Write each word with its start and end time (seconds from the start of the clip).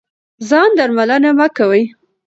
ځان 0.49 0.69
درملنه 0.77 1.29
مه 1.37 1.47
کوئ. 1.57 1.83